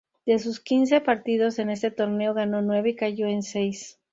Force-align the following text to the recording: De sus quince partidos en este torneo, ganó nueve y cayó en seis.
De 0.25 0.39
sus 0.39 0.59
quince 0.59 0.99
partidos 0.99 1.59
en 1.59 1.69
este 1.69 1.91
torneo, 1.91 2.33
ganó 2.33 2.63
nueve 2.63 2.89
y 2.89 2.95
cayó 2.95 3.27
en 3.27 3.43
seis. 3.43 3.99